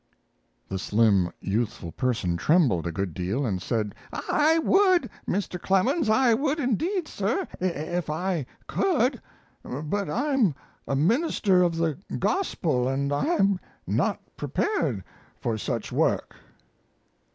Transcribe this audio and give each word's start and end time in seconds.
The 0.67 0.79
slim, 0.79 1.31
youthful 1.41 1.91
person 1.91 2.35
trembled 2.35 2.87
a 2.87 2.91
good 2.91 3.13
deal, 3.13 3.45
and 3.45 3.61
said: 3.61 3.93
"I 4.11 4.57
would, 4.57 5.07
Mr. 5.27 5.61
Clemens, 5.61 6.09
I 6.09 6.33
would 6.33 6.59
indeed, 6.59 7.07
sir, 7.07 7.47
if 7.59 8.09
I 8.09 8.47
could. 8.65 9.21
But 9.63 10.09
I'm 10.09 10.55
a 10.87 10.95
minister 10.95 11.61
of 11.61 11.75
the 11.75 11.99
Gospel, 12.17 12.87
and 12.87 13.13
I'm 13.13 13.59
not 13.85 14.19
prepared 14.37 15.03
for 15.39 15.55
such 15.55 15.91
work." 15.91 16.33